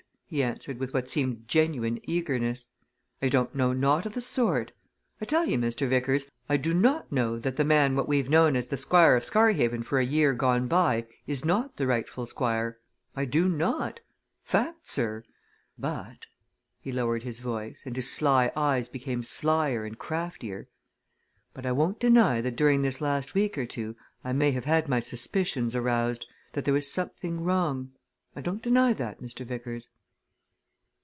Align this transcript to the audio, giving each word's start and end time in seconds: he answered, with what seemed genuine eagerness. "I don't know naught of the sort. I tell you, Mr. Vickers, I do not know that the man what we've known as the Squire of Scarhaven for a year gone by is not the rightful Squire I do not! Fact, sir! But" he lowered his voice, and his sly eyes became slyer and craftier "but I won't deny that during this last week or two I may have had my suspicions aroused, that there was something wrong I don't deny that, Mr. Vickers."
he 0.33 0.41
answered, 0.41 0.79
with 0.79 0.93
what 0.93 1.09
seemed 1.09 1.45
genuine 1.45 1.99
eagerness. 2.09 2.69
"I 3.21 3.27
don't 3.27 3.53
know 3.53 3.73
naught 3.73 4.05
of 4.05 4.13
the 4.13 4.21
sort. 4.21 4.71
I 5.19 5.25
tell 5.25 5.45
you, 5.45 5.57
Mr. 5.57 5.89
Vickers, 5.89 6.29
I 6.47 6.55
do 6.55 6.73
not 6.73 7.11
know 7.11 7.37
that 7.37 7.57
the 7.57 7.65
man 7.65 7.97
what 7.97 8.07
we've 8.07 8.29
known 8.29 8.55
as 8.55 8.69
the 8.69 8.77
Squire 8.77 9.17
of 9.17 9.25
Scarhaven 9.25 9.83
for 9.83 9.99
a 9.99 10.05
year 10.05 10.31
gone 10.31 10.69
by 10.69 11.05
is 11.27 11.43
not 11.43 11.75
the 11.75 11.85
rightful 11.85 12.25
Squire 12.25 12.79
I 13.13 13.25
do 13.25 13.49
not! 13.49 13.99
Fact, 14.41 14.87
sir! 14.87 15.25
But" 15.77 16.27
he 16.79 16.93
lowered 16.93 17.23
his 17.23 17.41
voice, 17.41 17.83
and 17.85 17.93
his 17.93 18.09
sly 18.09 18.53
eyes 18.55 18.87
became 18.87 19.23
slyer 19.23 19.83
and 19.83 19.99
craftier 19.99 20.69
"but 21.53 21.65
I 21.65 21.73
won't 21.73 21.99
deny 21.99 22.39
that 22.39 22.55
during 22.55 22.83
this 22.83 23.01
last 23.01 23.35
week 23.35 23.57
or 23.57 23.65
two 23.65 23.97
I 24.23 24.31
may 24.31 24.51
have 24.53 24.63
had 24.63 24.87
my 24.87 25.01
suspicions 25.01 25.75
aroused, 25.75 26.25
that 26.53 26.63
there 26.63 26.73
was 26.73 26.89
something 26.89 27.41
wrong 27.41 27.91
I 28.33 28.39
don't 28.39 28.61
deny 28.63 28.93
that, 28.93 29.19
Mr. 29.21 29.45
Vickers." 29.45 29.89